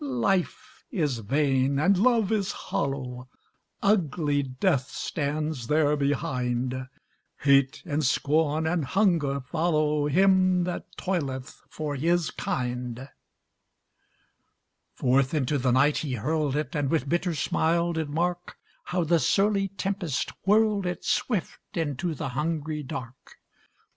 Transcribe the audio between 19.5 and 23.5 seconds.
tempest whirled it Swift into the hungry dark.